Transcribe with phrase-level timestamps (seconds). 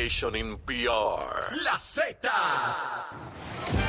[0.00, 1.54] station in PR.
[1.62, 2.16] La Z.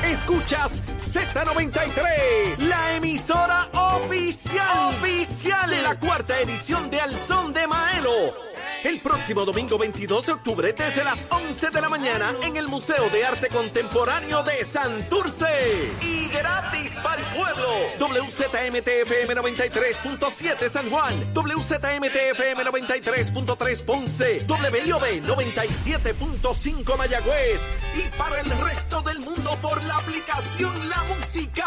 [0.04, 8.51] Escuchas Z93, la emisora oficial, oficial de la cuarta edición de Al Son de Maelo.
[8.84, 13.08] El próximo domingo 22 de octubre desde las 11 de la mañana en el Museo
[13.10, 15.92] de Arte Contemporáneo de Santurce.
[16.00, 17.68] Y gratis para el pueblo.
[18.00, 29.20] WZMTFM 93.7 San Juan, WZMTFM 93.3 Ponce, WIOB 97.5 Mayagüez y para el resto del
[29.20, 31.66] mundo por la aplicación La Música.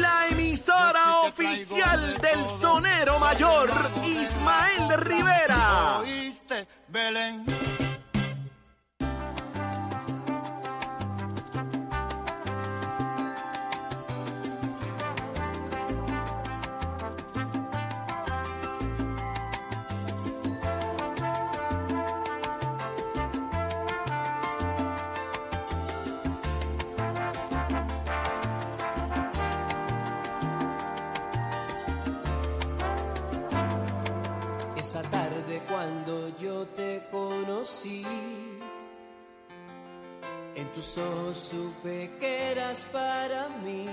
[0.00, 3.70] La emisora oficial del sonero mayor,
[4.04, 6.02] Ismael Rivera.
[6.88, 7.83] Belén.
[36.38, 38.04] Yo te conocí,
[40.54, 43.86] en tus ojos supe que eras para mí,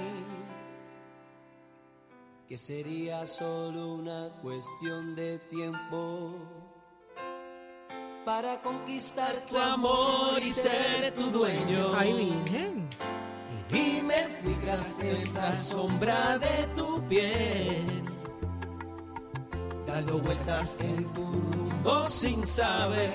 [2.47, 6.35] que sería solo una cuestión de tiempo
[8.25, 11.91] para conquistar tu amor y ser tu dueño.
[11.95, 12.89] Ay, Virgen.
[13.73, 18.03] Y me fui tras esa sombra de tu piel,
[19.87, 23.09] dando vueltas en tu rumbo sin saber.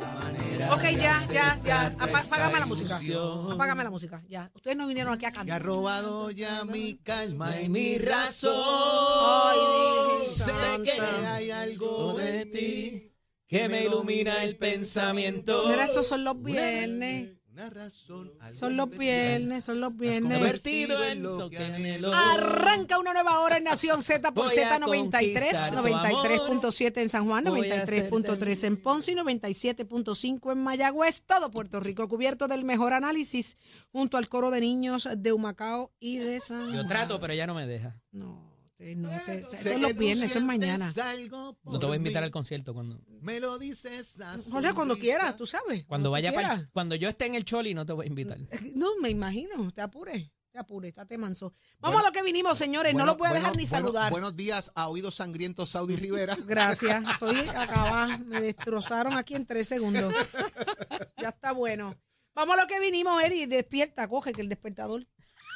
[0.00, 1.86] la manera Ok, ya, ya, ya.
[1.98, 3.00] Apágame la música.
[3.52, 4.22] Apágame la música.
[4.28, 4.50] Ya.
[4.54, 5.62] Ustedes no vinieron aquí a Me ha cantar.
[5.62, 8.54] robado ya mi calma y mi razón.
[8.56, 10.52] Ay, Sé
[10.84, 13.10] que hay algo de ti
[13.46, 15.64] que me ilumina el pensamiento.
[15.68, 17.33] Mira, estos son los viernes.
[17.54, 18.32] Una razón.
[18.40, 19.28] algo Son los especial.
[19.38, 20.38] viernes, son los Has viernes.
[20.38, 22.12] Convertido en lo que anhelo.
[22.12, 24.80] Arranca una nueva hora en Nación Z por Voy a Z93,
[25.12, 25.88] conquistar tu
[26.68, 31.22] 93.7 en San Juan, Voy a 93.3 en Ponce y 97.5 en Mayagüez.
[31.22, 33.56] Todo Puerto Rico cubierto del mejor análisis
[33.92, 36.88] junto al coro de niños de Humacao y de San Yo Juan.
[36.88, 38.00] trato, pero ella no me deja.
[38.10, 38.53] No,
[38.92, 40.92] usted no, Sé eso es los viernes, eso es mañana.
[41.64, 42.26] No te voy a invitar mí.
[42.26, 44.18] al concierto cuando Me lo dices
[44.74, 45.84] cuando quieras, tú sabes.
[45.86, 46.68] cuando vaya tú pa'l- quieras.
[46.72, 48.38] cuando yo esté en el Choli no te voy a invitar.
[48.76, 51.54] No, me imagino, te apure, te apure, estate manso.
[51.80, 54.10] Vamos Bueno, a lo que vinimos, señores, no lo voy a dejar ni bueno, saludar.
[54.10, 56.36] buenos días a Oídos Sangrientos Saudi Rivera.
[56.46, 60.14] Gracias, estoy acabada, me destrozaron aquí en tres segundos.
[61.20, 61.96] Ya está bueno.
[62.34, 65.06] Vamos a lo que vinimos, Eri, despierta, coge que el despertador.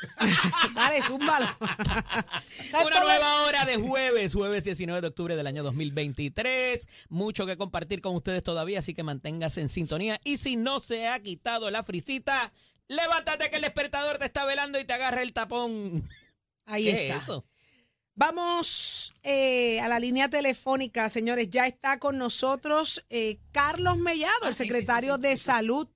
[0.74, 1.46] Dale, zúmbalo.
[2.86, 7.06] Una nueva hora de jueves, jueves 19 de octubre del año 2023.
[7.08, 10.20] Mucho que compartir con ustedes todavía, así que manténgase en sintonía.
[10.24, 12.52] Y si no se ha quitado la frisita,
[12.88, 16.08] levántate que el despertador te está velando y te agarra el tapón.
[16.66, 17.16] Ahí ¿Qué está.
[17.16, 17.44] es eso?
[18.14, 21.50] Vamos eh, a la línea telefónica, señores.
[21.50, 25.86] Ya está con nosotros eh, Carlos Mellado, el secretario de Salud.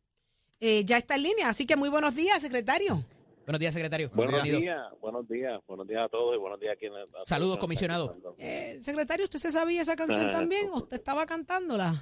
[0.60, 3.04] Eh, ya está en línea, así que muy buenos días, secretario.
[3.52, 4.10] Buenos días, secretario.
[4.14, 7.06] Buenos días, buenos días, buenos días a todos y buenos días a quienes.
[7.14, 8.16] a Saludos, comisionado.
[8.38, 10.64] Eh, secretario, ¿usted se sabía esa canción también?
[10.64, 10.72] eso.
[10.72, 11.92] ¿O usted estaba cantándola?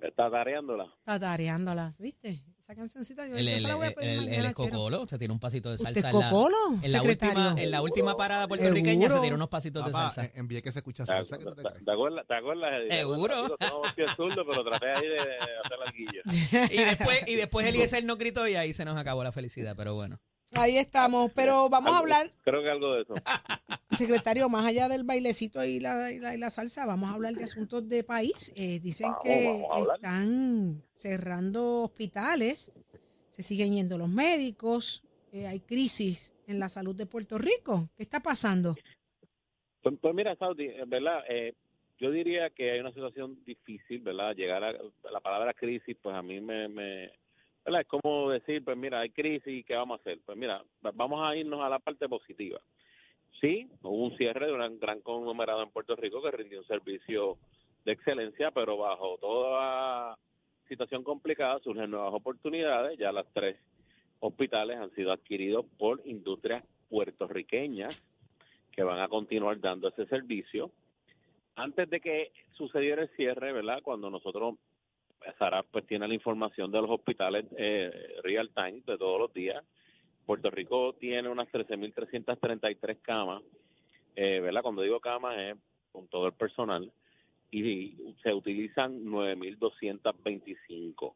[0.00, 0.92] Está tareándola.
[1.04, 2.42] Tatareándola, ¿viste?
[2.58, 4.54] Esa cancioncita yo, El, yo el, se la voy a el, pedir el- mañana, es
[4.56, 4.70] Chero.
[4.70, 6.08] cocolo, se tiene un pasito de ¿Usted salsa.
[6.08, 7.34] es en la- cocolo, en la, secretario?
[7.44, 9.22] última, en la última parada puertorriqueña se ¿Seguro?
[9.22, 10.24] tiró unos pasitos de salsa.
[10.26, 11.38] eh, envié que se escucha ¿Te, salsa.
[11.38, 11.84] que no te te- crees.
[11.84, 12.26] te acuerdas?
[12.26, 12.70] ¿Te acuerdas?
[12.90, 13.56] Seguro.
[14.16, 16.72] Zurdo, pero traté ahí de, de hacer la guilla.
[16.74, 19.94] Y después, y después Eliezer no gritó y ahí se nos acabó la felicidad, pero
[19.94, 20.20] bueno.
[20.54, 23.14] Ahí estamos, pero vamos a hablar, Creo que algo de eso.
[23.90, 27.34] secretario, más allá del bailecito y la, y la, y la salsa, vamos a hablar
[27.34, 28.52] de asuntos de país.
[28.56, 32.72] Eh, dicen Vamos, que vamos están cerrando hospitales,
[33.28, 37.90] se siguen yendo los médicos, eh, hay crisis en la salud de Puerto Rico.
[37.96, 38.74] ¿Qué está pasando?
[39.82, 41.54] Pues, pues mira, Saudi, en verdad, eh,
[41.98, 44.34] yo diría que hay una situación difícil, ¿verdad?
[44.34, 47.12] Llegar a la palabra crisis, pues a mí me, me
[47.68, 47.82] ¿verdad?
[47.82, 50.18] Es como decir, pues mira, hay crisis, ¿qué vamos a hacer?
[50.24, 52.60] Pues mira, va- vamos a irnos a la parte positiva.
[53.40, 57.36] Sí, hubo un cierre de un gran conglomerado en Puerto Rico que rindió un servicio
[57.84, 60.18] de excelencia, pero bajo toda
[60.66, 62.98] situación complicada surgen nuevas oportunidades.
[62.98, 63.56] Ya las tres
[64.20, 68.02] hospitales han sido adquiridos por industrias puertorriqueñas
[68.72, 70.70] que van a continuar dando ese servicio.
[71.54, 73.80] Antes de que sucediera el cierre, ¿verdad?
[73.82, 74.56] Cuando nosotros,
[75.38, 77.90] Sara, pues tiene la información de los hospitales eh,
[78.22, 79.64] real time de todos los días.
[80.26, 83.42] Puerto Rico tiene unas 13.333 camas,
[84.16, 84.62] eh, ¿verdad?
[84.62, 85.56] Cuando digo camas es
[85.92, 86.92] con todo el personal.
[87.50, 91.14] y se utilizan 9.225.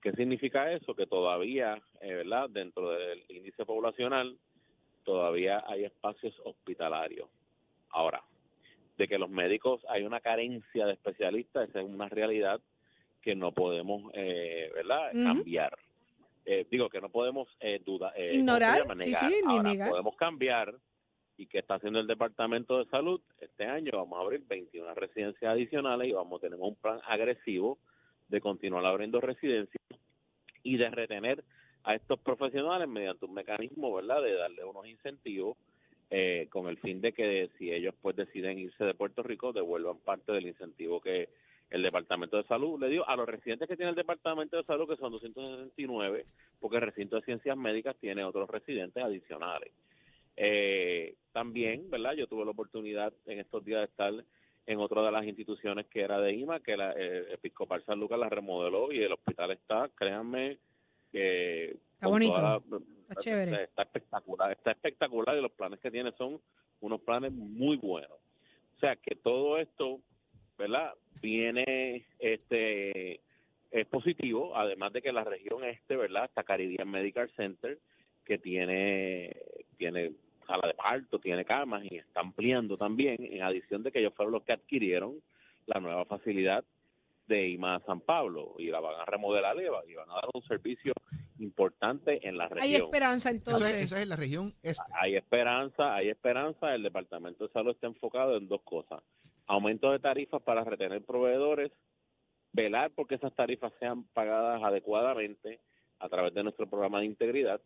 [0.00, 0.94] ¿Qué significa eso?
[0.94, 2.48] Que todavía, eh, ¿verdad?
[2.50, 4.38] Dentro del índice poblacional,
[5.04, 7.28] todavía hay espacios hospitalarios.
[7.90, 8.22] Ahora,
[8.96, 12.60] de que los médicos hay una carencia de especialistas, esa es una realidad
[13.22, 15.12] que no podemos, eh, ¿verdad?
[15.12, 15.76] Cambiar.
[16.44, 18.12] Eh, digo que no podemos eh, dudar.
[18.16, 18.94] eh, ¿cómo se Ignorar, llama?
[18.94, 19.30] Negar.
[19.30, 19.90] sí, ni Ahora, negar.
[19.90, 20.74] podemos cambiar.
[21.36, 23.20] ¿Y qué está haciendo el Departamento de Salud?
[23.40, 27.78] Este año vamos a abrir 21 residencias adicionales y vamos tenemos un plan agresivo
[28.28, 29.80] de continuar abriendo residencias
[30.64, 31.44] y de retener
[31.84, 35.56] a estos profesionales mediante un mecanismo, ¿verdad?, de darle unos incentivos
[36.10, 39.98] eh, con el fin de que si ellos pues deciden irse de Puerto Rico, devuelvan
[39.98, 41.28] parte del incentivo que
[41.70, 44.88] el Departamento de Salud le dio a los residentes que tiene el Departamento de Salud,
[44.88, 46.24] que son 269,
[46.60, 49.72] porque el recinto de ciencias médicas tiene otros residentes adicionales.
[50.36, 52.12] Eh, también, ¿verdad?
[52.14, 54.12] Yo tuve la oportunidad en estos días de estar
[54.66, 58.18] en otra de las instituciones que era de IMA, que la eh, Episcopal San Lucas
[58.18, 60.58] la remodeló y el hospital está, créanme,
[61.10, 61.76] que...
[61.94, 62.60] Está bonito, la-
[63.08, 63.64] está chévere.
[63.64, 66.40] Está espectacular, está espectacular y los planes que tiene son
[66.80, 68.12] unos planes muy buenos.
[68.76, 70.00] O sea, que todo esto,
[70.56, 70.92] ¿verdad?
[71.20, 73.20] Viene, este,
[73.70, 76.24] es positivo, además de que la región este, ¿verdad?
[76.26, 77.78] Está Caribbean Medical Center,
[78.24, 79.36] que tiene,
[79.76, 80.12] tiene
[80.46, 84.32] sala de parto, tiene camas y está ampliando también, en adición de que ellos fueron
[84.32, 85.20] los que adquirieron
[85.66, 86.64] la nueva facilidad
[87.26, 90.24] de IMA San Pablo y la van a remodelar y va- y van a dar
[90.32, 90.94] un servicio
[91.38, 92.82] importante en la Hay región.
[92.84, 93.82] esperanza Eso es, entonces.
[93.82, 94.82] eso es en la región este.
[94.98, 96.74] Hay esperanza, hay esperanza.
[96.74, 99.02] El Departamento de Salud está enfocado en dos cosas.
[99.48, 101.72] Aumento de tarifas para retener proveedores,
[102.52, 105.58] velar porque esas tarifas sean pagadas adecuadamente
[105.98, 107.60] a través de nuestro programa de integridad.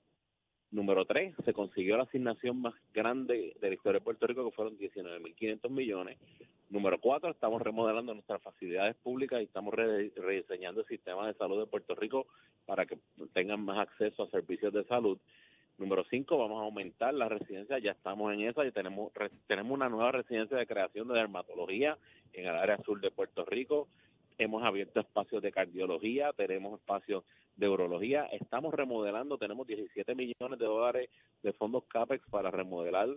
[0.70, 4.56] Número tres, se consiguió la asignación más grande de la historia de Puerto Rico, que
[4.56, 6.19] fueron 19.500 millones.
[6.70, 11.61] Número cuatro, estamos remodelando nuestras facilidades públicas y estamos re- rediseñando el sistema de salud
[11.61, 12.26] de Puerto Rico
[12.64, 12.96] para que
[13.35, 15.19] tengan más acceso a servicios de salud.
[15.82, 19.73] Número cinco, vamos a aumentar la residencia, ya estamos en esa, y tenemos, re- tenemos
[19.73, 21.99] una nueva residencia de creación de dermatología
[22.32, 23.88] en el área sur de Puerto Rico.
[24.38, 27.25] Hemos abierto espacios de cardiología, tenemos espacios
[27.56, 31.11] de urología, estamos remodelando, tenemos 17 millones de dólares
[31.43, 33.08] de fondos CAPEX para remodelar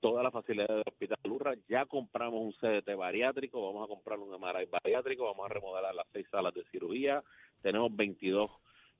[0.00, 1.54] toda la facilidad del Hospital Lurra.
[1.66, 6.06] Ya compramos un CDT bariátrico, vamos a comprar un MRI bariátrico, vamos a remodelar las
[6.12, 7.24] seis salas de cirugía,
[7.62, 8.50] tenemos 22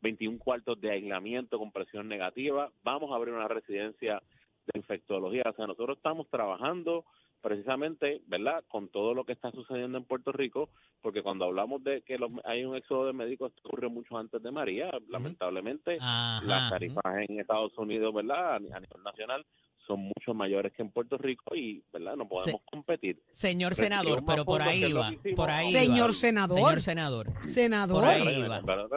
[0.02, 2.70] 21 cuartos de aislamiento con presión negativa.
[2.82, 4.22] Vamos a abrir una residencia
[4.66, 5.44] de infectología.
[5.48, 7.04] O sea, nosotros estamos trabajando
[7.40, 10.68] precisamente, ¿verdad?, con todo lo que está sucediendo en Puerto Rico,
[11.00, 14.40] porque cuando hablamos de que los- hay un éxodo de médicos, esto ocurrió mucho antes
[14.40, 14.92] de María.
[15.08, 16.44] Lamentablemente, Ajá.
[16.46, 19.44] las tarifas en Estados Unidos, ¿verdad?, a nivel nacional,
[19.86, 23.20] son mucho mayores que en Puerto Rico y, ¿verdad?, no podemos competir.
[23.32, 26.12] Señor Recibimos senador, pero por ahí va, por ahí Señor va.
[26.14, 26.54] senador.
[26.56, 27.32] Señor senador.
[27.44, 28.00] Senador.
[28.04, 28.44] Por ahí.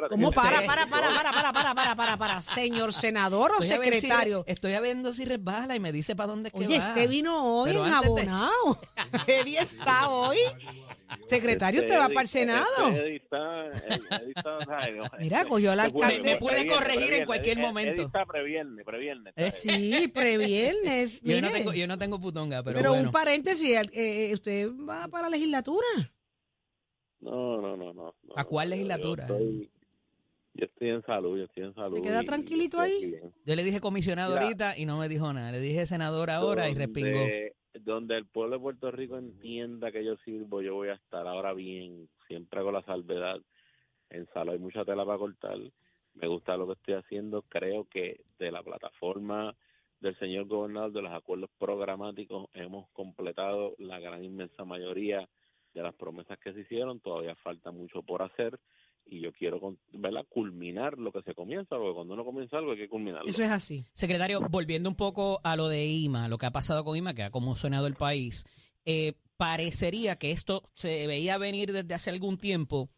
[0.09, 3.79] ¿Cómo para, para, para, para, para, para, para, para, para, señor senador o Estoy a
[3.79, 4.43] ver si- secretario?
[4.47, 6.83] estoy a viendo si resbala y me dice para dónde es que Oye, va.
[6.85, 8.79] este vino hoy Pero antes de- enjabonado.
[9.27, 10.37] Eddie está hoy.
[11.25, 12.87] Secretario, usted va para el Senado.
[12.87, 13.19] Este
[15.19, 16.21] Mira, este- cogió al este alcalde.
[16.23, 18.11] Me puede corregir en cualquier momento.
[19.35, 21.21] Eh, Sí, previernes.
[21.21, 25.23] Yo no, tengo, yo no tengo putonga, pero, Pero, un paréntesis, eh, usted va para
[25.23, 25.85] la legislatura.
[27.19, 28.13] No, no, no, no.
[28.35, 29.27] ¿A cuál legislatura?
[29.27, 32.01] Yo estoy en salud, yo estoy en salud.
[32.01, 33.15] queda y- tranquilito ahí?
[33.45, 35.51] Yo le dije comisionado ahorita y no me dijo nada.
[35.51, 37.25] Le dije senador ahora y respingó.
[37.81, 41.53] Donde el pueblo de Puerto Rico entienda que yo sirvo, yo voy a estar ahora
[41.53, 42.07] bien.
[42.27, 43.41] Siempre hago la salvedad.
[44.09, 45.57] En salud hay mucha tela para cortar.
[46.13, 47.41] Me gusta lo que estoy haciendo.
[47.43, 49.55] Creo que de la plataforma
[49.99, 55.27] del señor gobernador, de los acuerdos programáticos, hemos completado la gran inmensa mayoría
[55.73, 57.01] de las promesas que se hicieron.
[57.01, 58.57] Todavía falta mucho por hacer
[59.05, 59.59] y yo quiero
[60.29, 63.29] culminar lo que se comienza, porque cuando uno comienza algo hay que culminarlo.
[63.29, 63.85] Eso es así.
[63.93, 67.23] Secretario, volviendo un poco a lo de IMA, lo que ha pasado con IMA, que
[67.23, 68.45] ha conmocionado el país,
[68.85, 72.89] eh, parecería que esto se veía venir desde hace algún tiempo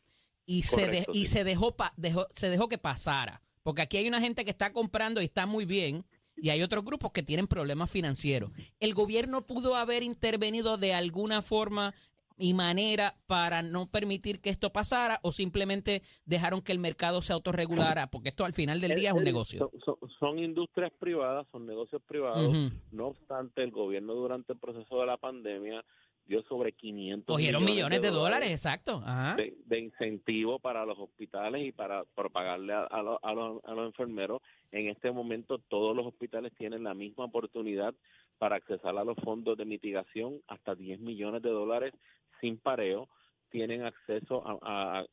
[0.46, 3.42] y, se, de- y se, dejó, pa- dejó- se dejó que pasara.
[3.64, 6.06] Porque aquí hay una gente que está comprando y está muy bien,
[6.38, 8.52] y hay otros grupos que tienen problemas financieros.
[8.80, 11.94] ¿El gobierno pudo haber intervenido de alguna forma
[12.38, 17.34] y manera para no permitir que esto pasara o simplemente dejaron que el mercado se
[17.34, 18.08] autorregulara?
[18.08, 19.70] Porque esto al final del día es un negocio.
[19.84, 22.72] Son, son- son industrias privadas, son negocios privados.
[22.92, 25.84] No obstante, el gobierno durante el proceso de la pandemia
[26.26, 29.02] dio sobre 500 Cogieron millones de dólares, exacto.
[29.06, 29.36] Ajá.
[29.36, 33.86] de, de incentivo para los hospitales y para, para pagarle a, a los, a los
[33.88, 34.42] enfermeros.
[34.74, 37.96] En este momento todos los hospitales tienen la misma oportunidad
[38.38, 41.94] para accesar a los fondos de mitigación hasta 10 millones de dólares
[42.42, 43.08] sin pareo.
[43.50, 45.06] tienen acceso a,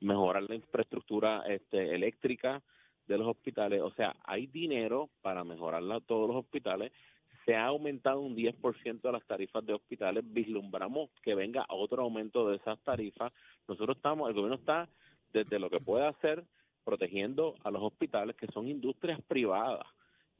[0.00, 2.62] mejorar la infraestructura este, eléctrica
[3.06, 3.80] de los hospitales.
[3.80, 6.92] O sea, hay dinero para mejorar la- todos los hospitales.
[7.44, 10.24] Se ha aumentado un 10% de las tarifas de hospitales.
[10.26, 13.32] Vislumbramos que venga otro aumento de esas tarifas.
[13.68, 14.88] Nosotros estamos, el gobierno está
[15.32, 16.44] desde lo que puede hacer
[16.84, 19.86] protegiendo a los hospitales que son industrias privadas,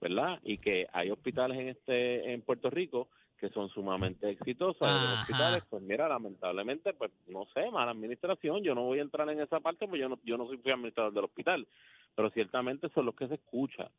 [0.00, 0.38] ¿verdad?
[0.44, 5.20] Y que hay hospitales en este en Puerto Rico que son sumamente otros Ajá.
[5.20, 8.62] hospitales, pues mira, lamentablemente, pues no sé, mala administración.
[8.62, 10.72] Yo no voy a entrar en esa parte, porque yo no, yo no soy fui
[10.72, 11.68] administrador del hospital,
[12.14, 13.90] pero ciertamente son los que se escucha.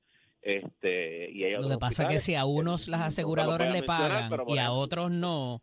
[0.41, 4.57] Este, y Lo que pasa es que si a unos las aseguradoras le pagan y
[4.59, 5.61] a otros no,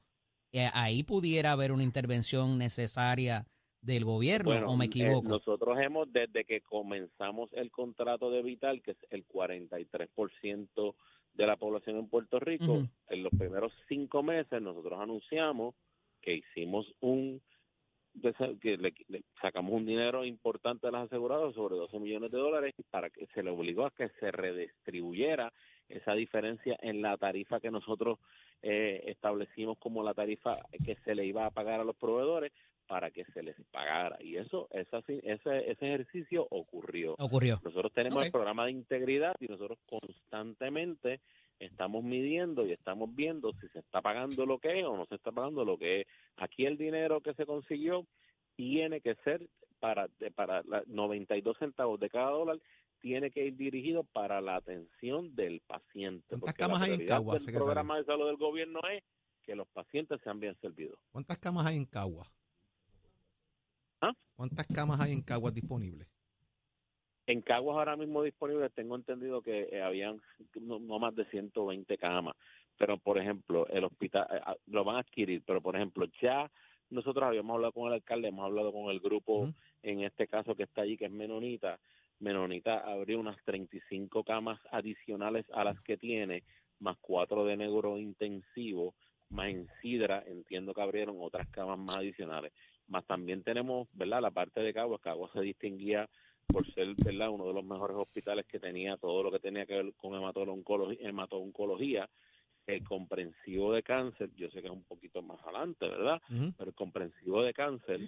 [0.53, 3.47] eh, ahí pudiera haber una intervención necesaria
[3.81, 5.29] del gobierno, Bueno, o me eh, equivoco.
[5.29, 10.95] nosotros hemos, desde que comenzamos el contrato de Vital, que es el 43%
[11.35, 15.75] de la población en Puerto Rico, en los primeros cinco meses nosotros anunciamos
[16.21, 17.41] que hicimos un
[18.61, 22.73] que le, le sacamos un dinero importante a las aseguradoras, sobre 12 millones de dólares,
[22.89, 25.53] para que se le obligó a que se redistribuyera
[25.89, 28.19] esa diferencia en la tarifa que nosotros
[28.63, 30.53] eh, establecimos como la tarifa
[30.85, 32.53] que se le iba a pagar a los proveedores
[32.87, 34.17] para que se les pagara.
[34.21, 37.15] Y eso, esa, ese, ese ejercicio ocurrió.
[37.19, 37.61] Ocurrió.
[37.65, 41.21] Nosotros tenemos el programa de integridad y nosotros constantemente
[41.59, 45.15] estamos midiendo y estamos viendo si se está pagando lo que es o no se
[45.15, 46.07] está pagando lo que es.
[46.37, 48.07] Aquí el dinero que se consiguió
[48.57, 49.49] tiene que ser
[49.81, 52.59] para, para la 92 centavos de cada dólar
[53.01, 56.27] tiene que ir dirigido para la atención del paciente.
[56.29, 57.65] ¿Cuántas camas hay en del secretario?
[57.65, 59.05] programa de salud del gobierno es
[59.43, 60.99] que los pacientes sean bien servidos.
[61.13, 62.27] ¿Cuántas camas hay en Cagua?
[64.37, 66.09] ¿Cuántas camas hay en Caguas disponibles?
[67.27, 70.21] En Caguas ahora mismo disponibles tengo entendido que eh, habían
[70.61, 72.37] no, no más de 120 camas,
[72.77, 76.51] pero por ejemplo el hospital eh, ah, lo van a adquirir, pero por ejemplo ya
[76.91, 80.65] nosotros habíamos hablado con el alcalde, hemos hablado con el grupo en este caso que
[80.65, 81.79] está allí que es Menonita,
[82.19, 86.43] Menonita abrió unas 35 camas adicionales a las que tiene,
[86.81, 88.95] más cuatro de negro intensivo,
[89.31, 92.53] más en Sidra entiendo que abrieron otras camas más adicionales,
[92.89, 94.21] más también tenemos, ¿verdad?
[94.23, 96.09] La parte de Caguas, Caguas se distinguía
[96.47, 99.75] por ser verdad uno de los mejores hospitales que tenía todo lo que tenía que
[99.75, 102.09] ver con hemato-oncología, hemato-oncología,
[102.67, 106.21] el comprensivo de cáncer, yo sé que es un poquito más adelante, ¿verdad?
[106.57, 108.01] Pero el comprensivo de cáncer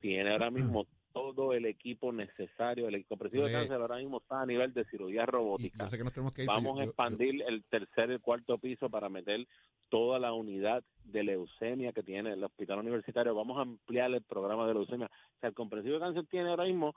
[0.00, 4.46] tiene ahora mismo todo el equipo necesario, el comprensivo de cáncer ahora mismo está a
[4.46, 5.84] nivel de cirugía Y robótica.
[5.84, 6.46] yo sé que nos tenemos que ir.
[6.46, 9.46] pero Vamos yo- a yo- expandir el tercer y el cuarto piso para meter
[9.88, 13.34] toda la unidad de leucemia que tiene el hospital universitario.
[13.34, 15.06] Vamos a ampliar el programa de leucemia.
[15.06, 16.94] O sea, el comprensivo de cáncer tiene ahora mismo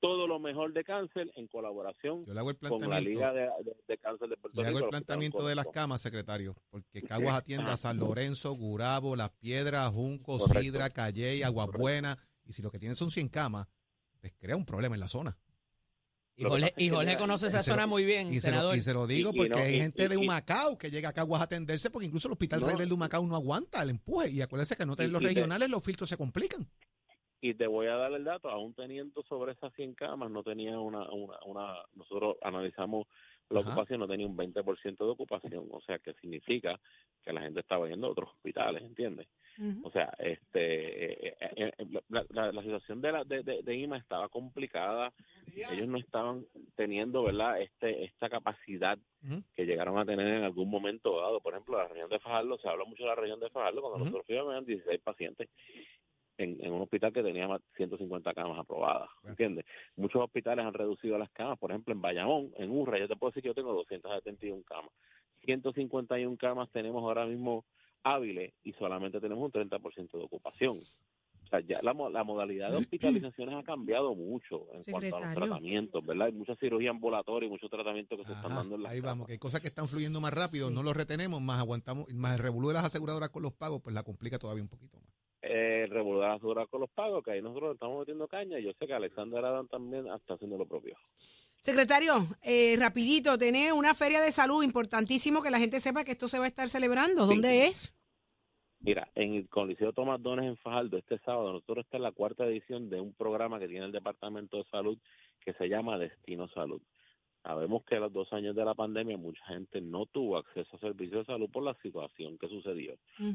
[0.00, 3.00] todo lo mejor de cáncer en colaboración yo le hago el con la.
[3.00, 4.86] Liga de, de- de Cáncer de Puerto Le hago Rico.
[4.86, 9.92] el planteamiento de las camas, secretario, porque Caguas atiende a San Lorenzo, Gurabo, Las Piedras,
[9.92, 10.60] Junco, Correcto.
[10.60, 13.68] Sidra, Calley, Aguas Buenas, y si lo que tienen son 100 camas,
[14.20, 15.36] pues crea un problema en la zona.
[16.36, 18.76] Y Jorge, y conoce esa lo- zona muy bien, Y se, lo, senador.
[18.76, 21.10] y se lo digo Y- y porque no, hay gente y- de Humacao que llega
[21.10, 23.90] a Caguas a atenderse porque incluso el Hospital No, Rey de Humacao no aguanta el
[23.90, 24.30] empuje.
[24.30, 26.66] Y acuérdense que no tener Y- los regionales, los filtros se complican.
[27.44, 30.78] Y te voy a dar el dato, aún teniendo sobre esas 100 camas, no tenía
[30.78, 33.06] una, una, una nosotros analizamos
[33.50, 33.68] la Ajá.
[33.70, 36.80] ocupación, no tenía un 20% de ocupación, o sea, que significa
[37.22, 39.28] que la gente estaba yendo a otros hospitales, ¿entiendes?
[39.84, 43.76] O sea, este, eh, eh, eh, la, la- la situación de, la, de, de, de
[43.76, 45.12] IMA estaba complicada,
[45.56, 46.46] ellos no estaban
[46.76, 48.98] teniendo, ¿verdad?, este esta capacidad
[49.54, 51.40] que llegaron a tener en algún momento dado.
[51.40, 53.96] Por ejemplo, la región de Fajardo, se habla mucho de la región de Fajardo, cuando
[53.98, 54.04] Ujú.
[54.06, 55.50] nosotros fuimos eran 16 pacientes
[56.42, 59.30] en, en un hospital que tenía más 150 camas aprobadas, Bueno.
[59.30, 59.64] ¿entiendes?
[59.96, 63.30] Muchos hospitales han reducido las camas, por ejemplo, en Bayamón, en Urra, yo te puedo
[63.30, 64.90] decir que yo tengo 271 camas.
[65.44, 67.64] 151 camas tenemos ahora mismo
[68.04, 70.76] hábiles y solamente tenemos un 30% de ocupación.
[71.44, 75.20] O sea, ya la, mo- la modalidad de hospitalizaciones ha cambiado mucho en cuanto a
[75.20, 76.28] los tratamientos, ¿verdad?
[76.28, 79.12] Hay mucha cirugía ambulatoria y muchos tratamientos que se están dando en las ahí camas.
[79.12, 80.74] vamos, que hay cosas que están fluyendo más rápido, Sí.
[80.74, 83.94] no los retenemos, más aguantamos, más el revolú de las aseguradoras con los pagos, pues
[83.94, 85.08] la complica todavía un poquito más.
[85.82, 88.58] Eh, regular asegurar con los pagos, que ahí nosotros estamos metiendo caña.
[88.58, 90.96] y Yo sé que Alexander Adán también está haciendo lo propio.
[91.58, 96.26] Secretario, eh, rapidito, tiene una feria de salud importantísimo que la gente sepa que esto
[96.28, 97.26] se va a estar celebrando.
[97.26, 97.96] ¿Dónde es?
[98.80, 102.44] Mira, en el Coliseo Tomás Dones en Fajardo, este sábado, nosotros está en la cuarta
[102.44, 104.98] edición de un programa que tiene el Departamento de Salud
[105.40, 106.82] que se llama Destino Salud.
[107.42, 110.78] Sabemos que a los dos años de la pandemia mucha gente no tuvo acceso a
[110.78, 112.94] servicios de salud por la situación que sucedió.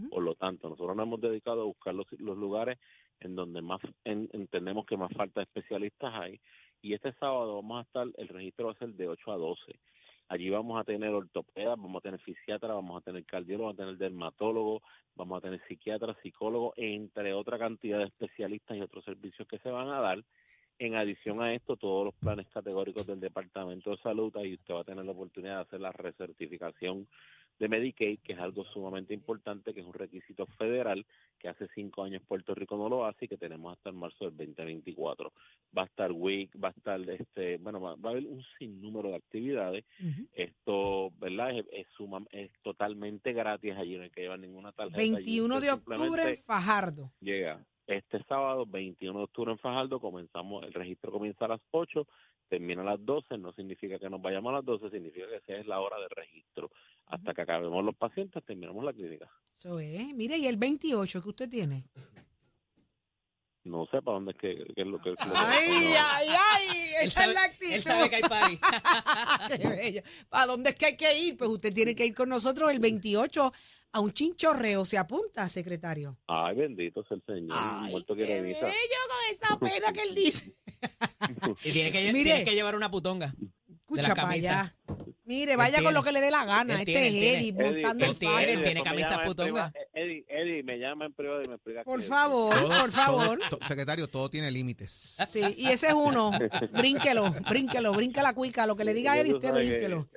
[0.09, 2.79] Por lo tanto, nosotros nos hemos dedicado a buscar los, los lugares
[3.19, 6.39] en donde más en- entendemos que más falta de especialistas hay.
[6.81, 9.73] Y este sábado vamos a estar, el registro va a ser de 8 a 12.
[10.29, 13.83] Allí vamos a tener ortopedas, vamos a tener fisiatra, vamos a tener cardiólogo, vamos a
[13.85, 14.81] tener dermatólogo,
[15.15, 19.69] vamos a tener psiquiatra, psicólogo, entre otra cantidad de especialistas y otros servicios que se
[19.69, 20.23] van a dar.
[20.79, 24.81] En adición a esto, todos los planes categóricos del Departamento de Salud, ahí usted va
[24.81, 27.07] a tener la oportunidad de hacer la recertificación
[27.59, 31.03] de Medicaid, que es algo sumamente importante, que es un requisito federal,
[31.39, 34.25] que hace cinco años Puerto Rico no lo hace y que tenemos hasta el marzo
[34.29, 35.33] del 2024.
[35.75, 39.09] Va a estar WIC, va a estar, este, bueno, va, va a haber un sinnúmero
[39.09, 39.85] de actividades.
[40.33, 41.57] Esto, ¿verdad?
[41.57, 44.97] Es, es, suma- es totalmente gratis, allí no hay que llevar ninguna tarjeta.
[45.01, 47.11] allí 21 usted de octubre en Fajardo.
[47.21, 52.05] llega este sábado 21 de octubre en Fajardo comenzamos el registro comienza a las 8
[52.49, 55.61] termina a las 12 no significa que nos vayamos a las 12 significa que esa
[55.61, 56.69] es la hora de registro
[57.07, 60.13] hasta que acabemos los pacientes terminamos la clínica Eso es.
[60.13, 61.85] Mire, y el 28 que usted tiene.
[63.67, 66.67] No sé para dónde es que, que es lo que, lo que- Ay, ay, ay.
[67.03, 67.73] Esa es la actitud.
[67.73, 68.59] él sabe que hay party.
[69.61, 70.01] Qué bello.
[70.29, 71.37] ¿Para dónde es que hay que ir?
[71.37, 73.53] Pues usted tiene que ir con nosotros el 28
[73.93, 74.83] a un chinchorreo.
[74.85, 76.17] ¿Se apunta, secretario?
[76.27, 80.15] ay bendito sea el señor Ay, muerto qué quiere bello con esa pena que él
[80.15, 80.55] dice.
[81.63, 82.23] Y tiene que, Mire.
[82.23, 83.33] tiene que llevar una putonga.
[83.89, 84.61] Escucha para camisa.
[84.61, 84.75] allá.
[85.23, 86.05] Mire, vaya Él con lo tiene.
[86.15, 86.73] que le dé la gana.
[86.73, 87.27] Él Este tiene, es tiene.
[87.33, 89.51] Eddie Eddie, montando el tiene, él tiene camisa llama en putonga.
[89.71, 89.71] privado.
[89.93, 93.39] Eddie, Eddie, me llama en privado y me explica Por favor, Todo- por favor.
[93.39, 94.91] todo- to- secretario, todo tiene límites.
[95.27, 96.31] Sí, y ese es uno.
[96.73, 98.65] Brínquelo, brínquelo, brinca la cuica.
[98.67, 100.09] Lo que le diga a Eddie, usted sabes que- brínquelo.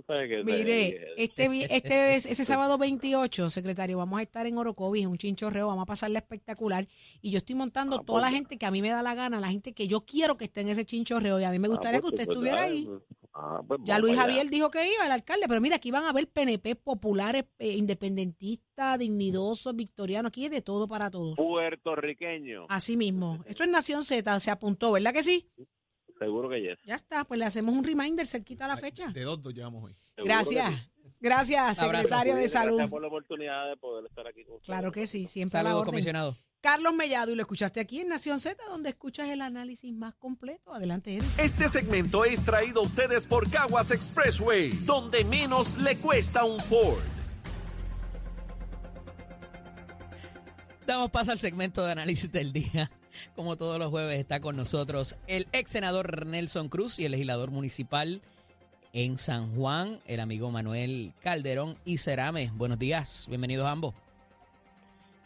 [0.00, 4.56] Tú sabes que- Mire, este, este es- ese sábado 28, secretario, vamos a estar en
[4.58, 6.86] Orocovis, un chinchorreo, vamos a pasarle espectacular.
[7.22, 9.14] Y yo estoy montando Ah, toda la pues, gente que a mí me da la
[9.14, 11.40] gana, la gente que yo quiero que esté en ese chinchorreo.
[11.40, 12.88] Y a mí me gustaría Ah, pues, que usted pues, estuviera ahí.
[13.32, 14.16] Ah, Ya Luis.
[14.16, 17.76] Javier dijo que iba, el alcalde, pero mira, aquí van a ver PNP populares, eh,
[17.76, 21.36] independentistas, dignidosos, victorianos, aquí es de todo para todos.
[21.36, 22.66] Puertorriqueño.
[22.68, 23.42] Así mismo.
[23.46, 25.46] Esto es Nación Z, se apuntó, ¿verdad que sí?
[26.20, 26.78] Seguro que yes.
[26.84, 29.08] Ya está, pues le hacemos un reminder cerquita a la fecha.
[29.08, 29.96] De dos nos llevamos hoy.
[30.14, 30.70] Seguro Gracias.
[30.70, 30.86] sí.
[31.22, 32.88] Gracias, secretario de Gracias Salud.
[32.90, 34.66] por la oportunidad de poder estar aquí con ustedes.
[34.66, 35.92] Claro que sí, siempre a la Saludos, orden.
[35.92, 36.36] comisionado.
[36.62, 40.74] Carlos Mellado, y lo escuchaste aquí en Nación Z, donde escuchas el análisis más completo.
[40.74, 41.28] Adelante, Eddie.
[41.38, 47.00] Este segmento es traído a ustedes por Caguas Expressway, donde menos le cuesta un Ford.
[50.86, 52.90] Damos paso al segmento de análisis del día.
[53.34, 57.50] Como todos los jueves está con nosotros el ex senador Nelson Cruz y el legislador
[57.50, 58.20] municipal
[58.92, 62.50] en San Juan, el amigo Manuel Calderón y Cerame.
[62.54, 63.94] Buenos días, bienvenidos ambos.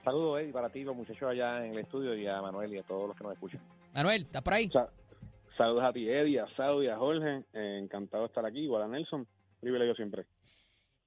[0.05, 2.83] Saludos, Eddie, para ti, los muchachos allá en el estudio y a Manuel y a
[2.83, 3.61] todos los que nos escuchan.
[3.95, 4.69] Manuel, ¿estás por ahí?
[4.69, 4.91] Sa-
[5.57, 7.43] saludos a ti, Eddie, a Sau y a Jorge.
[7.55, 8.61] Eh, encantado de estar aquí.
[8.61, 9.27] Igual a Nelson.
[9.61, 10.27] Privilegio siempre.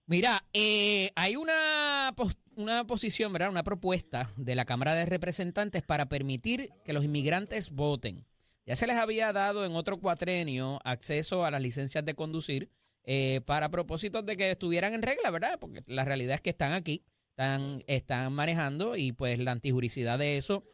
[0.08, 3.50] Mira, eh, hay una, pos- una posición, ¿verdad?
[3.50, 8.26] Una propuesta de la Cámara de Representantes para permitir que los inmigrantes voten.
[8.66, 12.70] Ya se les había dado en otro cuatrenio acceso a las licencias de conducir
[13.04, 15.58] eh, para propósitos de que estuvieran en regla, ¿verdad?
[15.60, 20.38] Porque la realidad es que están aquí, están, están manejando y pues la antijuricidad de
[20.38, 20.66] eso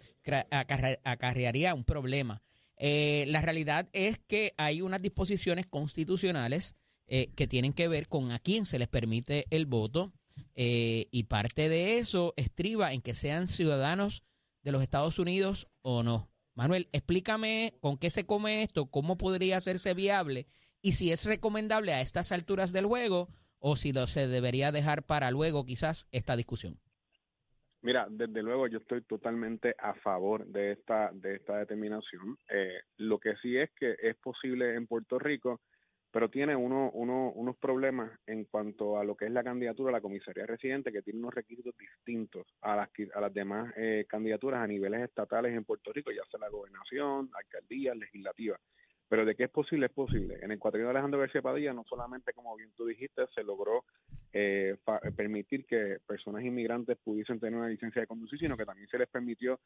[1.03, 2.41] acarrearía un problema.
[2.77, 6.75] Eh, la realidad es que hay unas disposiciones constitucionales
[7.07, 10.13] eh, que tienen que ver con a quién se les permite el voto
[10.55, 14.23] eh, y parte de eso estriba en que sean ciudadanos
[14.63, 16.29] de los Estados Unidos o no.
[16.55, 20.45] Manuel, explícame con qué se come esto, cómo podría hacerse viable
[20.81, 25.03] y si es recomendable a estas alturas del juego o si lo, se debería dejar
[25.03, 26.77] para luego quizás esta discusión.
[27.81, 32.37] Mira, desde luego yo estoy totalmente a favor de esta de esta determinación.
[32.49, 35.59] Eh, lo que sí es que es posible en Puerto Rico,
[36.13, 39.93] pero tiene uno, uno, unos problemas en cuanto a lo que es la candidatura a
[39.93, 44.61] la comisaría residente, que tiene unos requisitos distintos a las, a las demás eh, candidaturas
[44.61, 48.59] a niveles estatales en Puerto Rico, ya sea la gobernación, alcaldía, legislativa.
[49.13, 50.39] Pero de que es posible, es posible.
[50.41, 53.83] En el cuatrienio de Alejandro García Padilla, no solamente, como bien tú dijiste, se logró
[54.31, 58.87] eh, fa- permitir que personas inmigrantes pudiesen tener una licencia de conducir, sino que también
[58.87, 59.59] se les permitió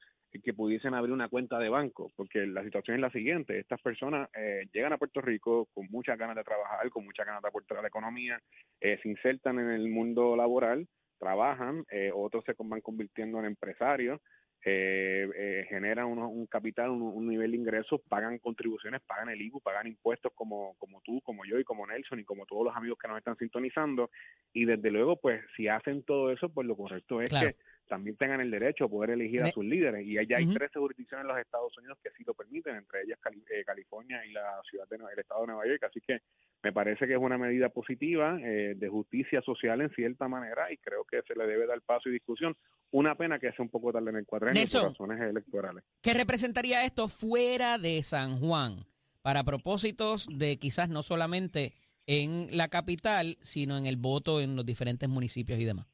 [0.44, 4.30] que pudiesen abrir una cuenta de banco, porque la situación es la siguiente, estas personas
[4.36, 7.78] eh, llegan a Puerto Rico con muchas ganas de trabajar, con muchas ganas de aportar
[7.78, 8.42] a la economía,
[8.82, 14.20] eh, se insertan en el mundo laboral, trabajan, eh, otros se van convirtiendo en empresarios,
[14.66, 19.42] eh, eh, generan uno- un capital, un, un nivel de ingresos, pagan contribuciones, pagan el
[19.42, 22.76] IBU, pagan impuestos como, como tú, como yo y como Nelson y como todos los
[22.76, 24.10] amigos que nos están sintonizando.
[24.54, 27.50] Y desde luego, pues si hacen todo eso, pues lo correcto es Claro.
[27.50, 27.56] que
[27.88, 30.06] también tengan el derecho a poder elegir a sus líderes.
[30.06, 30.54] Y allá hay Ujú.
[30.56, 34.26] 13 jurisdicciones en los Estados Unidos que sí lo permiten, entre ellas Cali- eh, California
[34.26, 35.84] y la ciudad de el estado de Nueva York.
[35.84, 36.20] Así que
[36.64, 40.78] me parece que es una medida positiva eh, de justicia social en cierta manera y
[40.78, 42.56] creo que se le debe dar paso y discusión.
[42.92, 45.84] Una pena que sea un poco tarde en el cuadrenio por razones electorales.
[46.02, 48.86] ¿Qué representaría esto fuera de San Juan?
[49.22, 51.74] Para propósitos de quizás no solamente
[52.06, 55.86] en la capital, sino en el voto en los diferentes municipios y demás.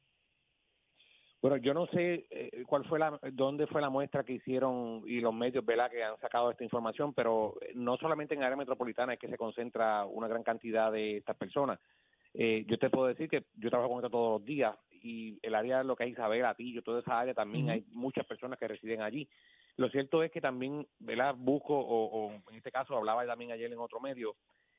[1.44, 5.20] Bueno, yo no sé eh, cuál fue la, dónde fue la muestra que hicieron y
[5.20, 9.12] los medios, ¿verdad?, que han sacado esta información, pero eh, no solamente en área metropolitana
[9.12, 11.78] es que se concentra una gran cantidad de estas personas.
[12.32, 15.54] Eh, yo te puedo decir que yo trabajo con esto todos los días y el
[15.54, 18.66] área de lo que hay Isabel, Atillo, toda esa área también hay muchas personas que
[18.66, 19.28] residen allí.
[19.76, 21.34] Lo cierto es que también, ¿verdad?
[21.36, 24.34] Busco, o, o en este caso hablaba también ayer en otro medio,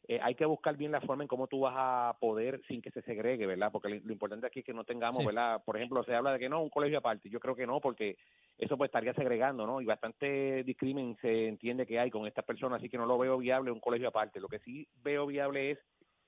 [0.08, 2.92] eh, hay que buscar bien la forma en cómo tú vas a poder sin que
[2.92, 3.72] se segregue, ¿verdad?
[3.72, 5.26] Porque lo, lo importante aquí es que no tengamos, Sí.
[5.26, 5.64] ¿verdad?
[5.66, 7.30] Por ejemplo, se habla de que no, un colegio aparte.
[7.30, 8.18] Yo creo que no, porque
[8.58, 9.82] eso pues estaría segregando, ¿no?
[9.82, 13.38] Y bastante discrimen se entiende que hay con estas personas, así que no lo veo
[13.38, 14.40] viable un colegio aparte.
[14.40, 15.80] Lo que sí veo viable es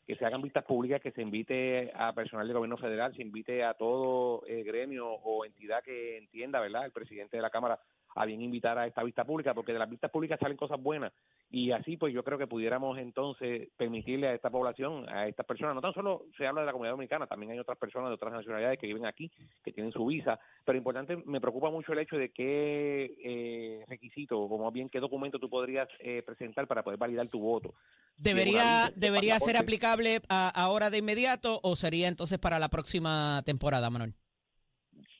[0.08, 3.64] que se hagan vistas públicas, que se invite a personal del gobierno federal, se invite
[3.66, 6.86] a todo eh, gremio o entidad que entienda, ¿verdad?
[6.86, 7.78] El presidente de la Cámara
[8.16, 11.14] a bien invitar a esta vista pública, porque de las vistas públicas salen cosas buenas
[11.50, 15.76] y así pues yo creo que pudiéramos entonces permitirle a esta población, a estas personas,
[15.76, 18.34] no tan solo se habla de la comunidad dominicana, también hay otras personas de otras
[18.34, 19.32] nacionalidades que viven aquí,
[19.64, 24.40] que tienen su visa, pero importante, me preocupa mucho el hecho de qué eh, requisito,
[24.40, 27.74] o más bien qué documento tú podrías eh, presentar para poder validar tu voto.
[28.18, 33.90] ¿Debería, debería ser aplicable a- ahora de inmediato o sería entonces para la próxima temporada,
[33.92, 34.16] Manuel?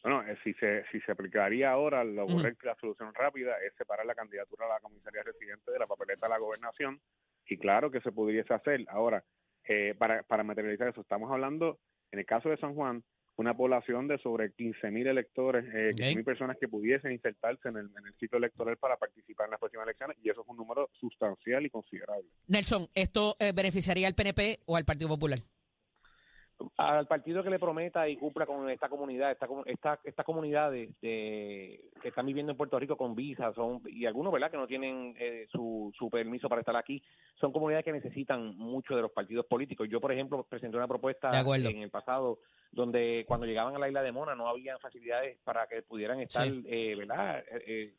[0.04, 4.06] Bueno, eh, si se si se aplicaría ahora, lo correcto la solución rápida es separar
[4.06, 7.00] la candidatura a la comisaría residente de la papeleta de la gobernación
[7.48, 8.86] y claro que se pudiese hacer.
[8.90, 9.24] Ahora,
[9.68, 11.80] eh, para, para materializar eso, estamos hablando,
[12.12, 13.04] en el caso de San Juan,
[13.38, 16.00] una población de sobre 15.000 electores, eh, Ok.
[16.00, 19.60] 15.000 personas que pudiesen insertarse en el, en el sitio electoral para participar en las
[19.60, 22.28] próximas elecciones y eso es un número sustancial y considerable.
[22.48, 25.40] Nelson, ¿esto eh, beneficiaría al PNP o al Partido Popular?
[26.78, 30.90] Al partido que le prometa y cumpla con esta comunidad, esta, comu- esta, estas comunidades
[31.02, 34.68] de, que están viviendo en Puerto Rico con visas son, y algunos, ¿verdad?, que no
[34.68, 37.02] tienen eh, su, su permiso para estar aquí,
[37.36, 39.88] son comunidades que necesitan mucho de los partidos políticos.
[39.90, 42.40] Yo, por ejemplo, presenté una propuesta De en el pasado
[42.72, 46.48] donde cuando llegaban a la isla de Mona no había facilidades para que pudieran estar,
[46.48, 46.64] Sí.
[46.66, 47.94] eh, ¿verdad?, eh, eh,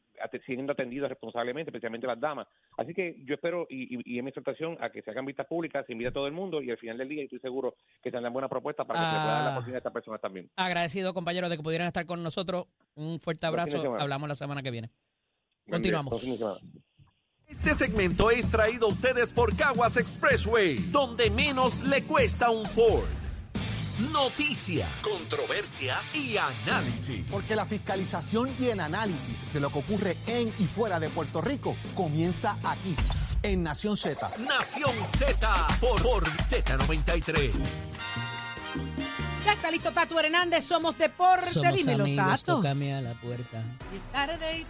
[0.45, 2.47] siendo atendidos responsablemente, especialmente las damas.
[2.77, 5.47] Así que yo espero, y, y, y es mi exhortación, a que se hagan vistas
[5.47, 8.11] públicas, se invite a todo el mundo y al final del día estoy seguro que
[8.11, 9.53] tendrán buenas propuestas para que se pueda dar la Ah.
[9.53, 10.51] oportunidad a estas personas también.
[10.57, 12.67] Agradecido, compañeros, de que pudieran estar con nosotros.
[12.95, 13.95] Un fuerte abrazo.
[13.99, 14.91] Hablamos la semana que viene.
[15.67, 15.83] Buen.
[15.83, 16.23] Continuamos.
[17.47, 23.07] Este segmento es traído a ustedes por Caguas Expressway, donde menos le cuesta un Ford.
[23.99, 27.25] Noticias, controversias y análisis.
[27.29, 31.41] Porque la fiscalización y el análisis de lo que ocurre en y fuera de Puerto
[31.41, 32.95] Rico comienza aquí,
[33.43, 34.31] en Nación Z.
[34.39, 37.53] Nación Z por, por Z93.
[39.45, 42.57] Ya está listo Tato Hernández, somos deporte, Somos dímelo amigos, Tato.
[42.59, 43.65] tócame a la puerta.
[43.93, 44.65] It's Saturday.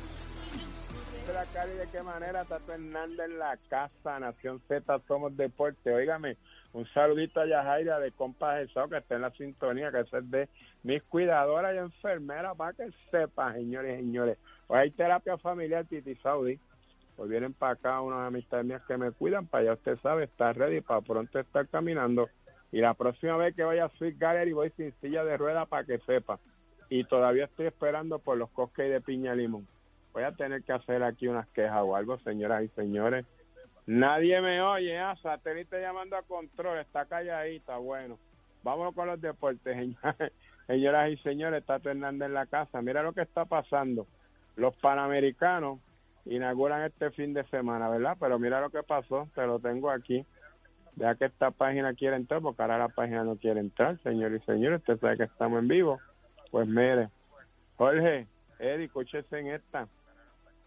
[1.76, 5.92] de qué manera Tato Hernández en la casa, Nación Z, somos deporte.
[5.92, 6.38] Óigame,
[6.72, 10.48] un saludito a Yajaira de Compas Eso, que está en la sintonía, que es de
[10.82, 14.38] mis cuidadoras y enfermeras, para que sepa, señores y señores.
[14.66, 16.58] Hoy hay terapia familiar Titi Saudi.
[17.16, 20.52] Hoy vienen para acá unas amistades mías que me cuidan, para allá usted sabe, está
[20.52, 22.28] ready para pronto estar caminando.
[22.70, 25.84] Y la próxima vez que vaya a Sweet Gallery voy sin silla de rueda para
[25.84, 26.38] que sepa.
[26.90, 29.66] Y todavía estoy esperando por los cosques de piña limón
[30.18, 33.24] voy a tener que hacer aquí unas quejas o algo, señoras y señores.
[33.88, 38.18] Nadie me oye, ah, satélite llamando a control, está calladita, bueno.
[38.62, 39.96] Vámonos con los deportes,
[40.66, 42.82] señoras y señores, Tato Hernández en la casa.
[42.82, 44.06] Mira lo que está pasando.
[44.56, 45.78] Los Panamericanos
[46.26, 48.18] inauguran este fin de semana, ¿verdad?
[48.20, 50.22] Pero mira lo que pasó, te lo tengo aquí.
[50.96, 54.44] Ya que esta página quiere entrar, porque ahora la página no quiere entrar, señores y
[54.44, 55.98] señores, usted sabe que estamos en vivo.
[56.50, 57.08] Pues mire,
[57.78, 58.26] Jorge,
[58.58, 59.88] Eddie, escúchese en esta.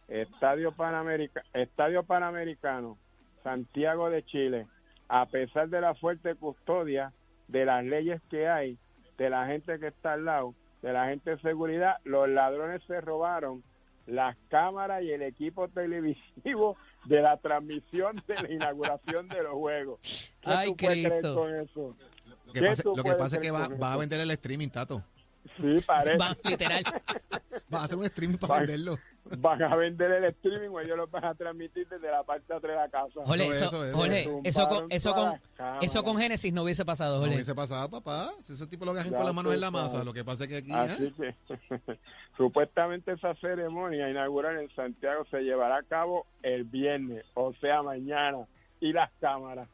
[0.07, 2.97] Estadio, Panamerica, Estadio Panamericano,
[3.43, 4.67] Santiago de Chile,
[5.09, 7.11] a pesar de la fuerte custodia,
[7.47, 8.77] de las leyes que hay,
[9.17, 13.01] de la gente que está al lado, de la gente de seguridad, los ladrones se
[13.01, 13.63] robaron
[14.07, 16.75] las cámaras y el equipo televisivo
[17.05, 20.33] de la transmisión de la inauguración de los juegos.
[20.41, 21.35] ¿Qué Ay, tú puedes creer Cristo.
[21.35, 21.95] con eso?
[22.45, 24.31] Lo que ¿Qué pasa, tú lo que puedes pasa es que va, a vender el
[24.31, 25.03] streaming, Tato.
[25.59, 26.17] Sí, parece.
[26.17, 26.83] Va, literal.
[27.73, 28.97] Va a hacer un streaming para Va- venderlo.
[29.37, 32.55] Van a vender el streaming o ellos lo van a transmitir desde la parte de
[32.55, 33.21] atrás de la casa.
[33.25, 33.85] Jorge, Eso,
[34.43, 35.39] eso, con, eso con,
[35.81, 37.35] eso con Génesis no hubiese pasado, No Jorge.
[37.35, 38.31] hubiese pasado, papá.
[38.39, 40.49] Si ese tipo lo agarran con las manos en la masa, lo que pasa es
[40.49, 40.71] que aquí.
[40.73, 41.35] Así ¿eh?
[41.47, 41.97] que
[42.37, 48.45] supuestamente esa ceremonia inaugural en Santiago se llevará a cabo el viernes, o sea, mañana.
[48.79, 49.69] Y las cámaras.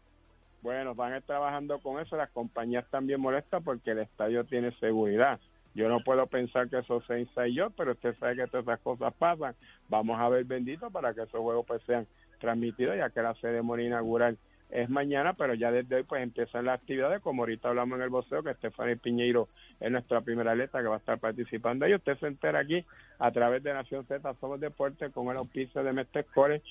[0.61, 2.17] Bueno, van a ir trabajando con eso.
[2.17, 5.39] Las compañías también molestas porque el estadio tiene seguridad.
[5.77, 9.13] Yo no puedo pensar que eso se ensayó, pero usted sabe que todas esas cosas
[9.13, 9.53] pasan.
[9.89, 12.07] Vamos a ver bendito para que esos juegos pues sean
[12.39, 14.39] transmitidos, ya que la ceremonia inaugural
[14.71, 18.09] es mañana, pero ya desde hoy pues empiezan las actividades, como ahorita hablamos en el
[18.09, 21.93] boxeo, que Stephanie Piñeiro es nuestra primera atleta que va a estar participando ahí.
[21.93, 22.83] Usted se entera aquí
[23.19, 26.63] a través de Nación Z Somos Deporte con el auspicio de Mestre Core,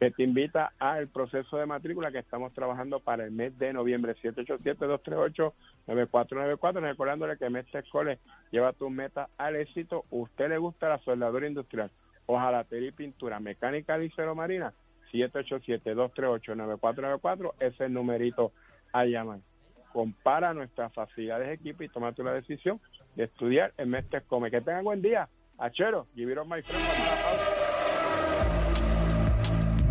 [0.00, 4.16] que te invita al proceso de matrícula que estamos trabajando para el mes de noviembre,
[5.86, 8.18] 787-238-9494, recordándole que Mestre Core
[8.50, 10.06] lleva tu meta al éxito.
[10.10, 11.90] ¿Usted le gusta la soldadura industrial,
[12.24, 14.72] hojalatería y pintura, mecánica y cero marina?
[15.12, 18.52] 787-238-9494, ese es el numerito
[18.94, 19.40] a llamar.
[19.92, 22.80] Compara nuestras facilidades de equipo y toma tú la decisión
[23.16, 24.50] de estudiar en Mestre Come.
[24.50, 25.28] Que tengan buen día.
[25.58, 26.38] Achero, give it.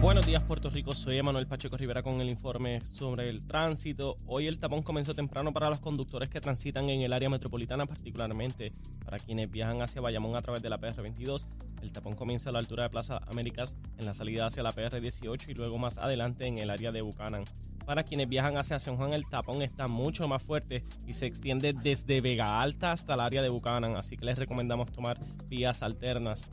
[0.02, 4.18] Buenos días Puerto Rico, soy Emanuel Pacheco Rivera con el informe sobre el tránsito.
[4.28, 8.72] Hoy el tapón comenzó temprano para los conductores que transitan en el área metropolitana, particularmente
[9.04, 11.46] para quienes viajan hacia Bayamón a través de la PR22.
[11.82, 15.50] El tapón comienza a la altura de Plaza Américas en la salida hacia la PR18
[15.50, 17.44] y luego más adelante en el área de Buchanan.
[17.86, 21.74] Para quienes viajan hacia San Juan, el tapón está mucho más fuerte y se extiende
[21.74, 26.50] desde Vega Alta hasta el área de Buchanan, así que les recomendamos tomar vías alternas.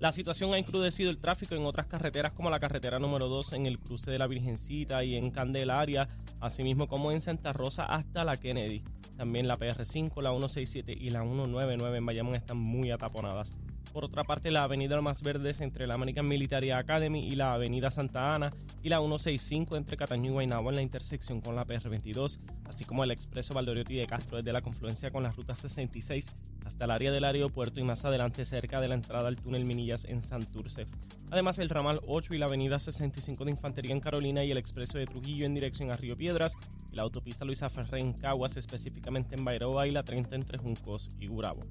[0.00, 3.66] La situación ha encrudecido el tráfico en otras carreteras como la carretera número 2 en
[3.66, 6.08] el cruce de la Virgencita y en Candelaria,
[6.40, 8.82] asimismo como en Santa Rosa hasta la Kennedy.
[9.16, 13.56] También la PR5, la 167 y la 199 en Bayamón están muy ataponadas.
[13.94, 17.92] Por otra parte, la avenida Más Verdes entre la American Military Academy y la avenida
[17.92, 18.52] Santa Ana
[18.82, 23.04] y la 165 entre Cataño y Guaynabo en la intersección con la PR22, así como
[23.04, 26.32] el expreso Valdoriotti de Castro desde la confluencia con la ruta 66
[26.66, 30.06] hasta el área del aeropuerto y más adelante cerca de la entrada al túnel Minillas
[30.06, 30.86] en Santurce.
[31.30, 34.98] Además, el ramal 8 y la avenida 65 de Infantería en Carolina y el expreso
[34.98, 36.54] de Trujillo en dirección a Río Piedras
[36.90, 41.10] y la autopista Luisa Ferré en Caguas, específicamente en Bairoa y la 30 entre Juncos
[41.20, 41.62] y Gurabo.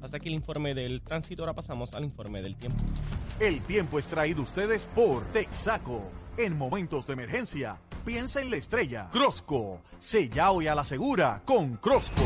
[0.00, 2.82] Hasta aquí el informe del tránsito, ahora pasamos al informe del tiempo.
[3.40, 6.10] El tiempo es traído ustedes por Texaco.
[6.38, 9.08] En momentos de emergencia, piensa en la estrella.
[9.10, 9.82] Crosco.
[9.98, 12.22] Sella hoy a la segura con Crosco.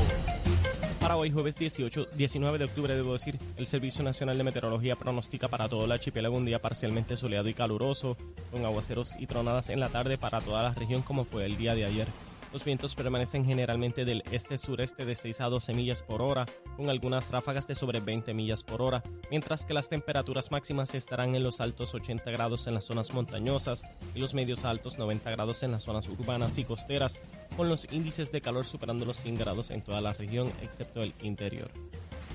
[1.00, 5.48] Para hoy, jueves 18, 19 de octubre, debo decir, el Servicio Nacional de Meteorología pronostica
[5.48, 8.18] para todo el archipiélago un día parcialmente soleado y caluroso,
[8.50, 11.74] con aguaceros y tronadas en la tarde para toda la región como fue el día
[11.74, 12.06] de ayer.
[12.52, 17.30] Los vientos permanecen generalmente del este-sureste de 6 a 12 millas por hora, con algunas
[17.30, 21.60] ráfagas de sobre 20 millas por hora, mientras que las temperaturas máximas estarán en los
[21.60, 23.82] altos 80 grados en las zonas montañosas
[24.16, 27.20] y los medios altos 90 grados en las zonas urbanas y costeras,
[27.56, 31.14] con los índices de calor superando los 100 grados en toda la región, excepto el
[31.22, 31.70] interior.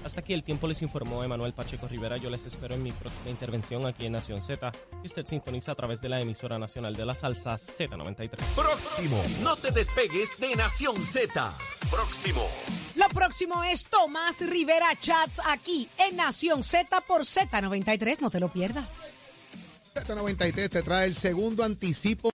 [0.05, 2.17] Hasta aquí el tiempo les informó Emanuel Pacheco Rivera.
[2.17, 5.75] Yo les espero en mi próxima intervención aquí en Nación Z, que usted sintoniza a
[5.75, 8.37] través de la emisora nacional de la salsa Z93.
[8.55, 9.19] Próximo.
[9.41, 11.51] No te despegues de Nación Z.
[11.89, 12.47] Próximo.
[12.95, 18.19] Lo próximo es Tomás Rivera Chats aquí en Nación Z por Z93.
[18.21, 19.11] No te lo pierdas.
[19.95, 22.29] Z93 te trae el segundo anticipo